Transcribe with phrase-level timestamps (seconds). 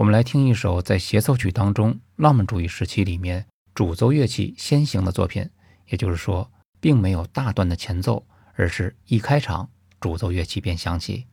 [0.00, 3.44] 我们来听一首在协奏曲当中浪漫主义时期里面
[3.74, 5.50] 主奏乐器先行的作品
[5.88, 9.68] 也就是说并没有大段的前奏而是一开场
[10.00, 11.26] 主奏乐器便响起。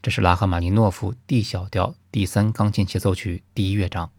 [0.00, 4.10] 这是拉赫玛尼诺夫 d 小调第三钢琴协奏曲第一乐章。